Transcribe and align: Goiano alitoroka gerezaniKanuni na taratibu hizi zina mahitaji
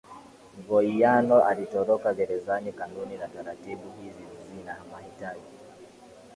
Goiano 0.67 1.41
alitoroka 1.43 2.13
gerezaniKanuni 2.13 3.17
na 3.17 3.27
taratibu 3.27 3.91
hizi 4.03 4.23
zina 4.57 4.75
mahitaji 4.91 5.47